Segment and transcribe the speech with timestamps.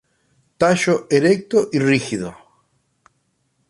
[0.57, 2.35] Tallo erecto y rígido.